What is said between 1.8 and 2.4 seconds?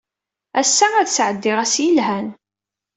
yelhan.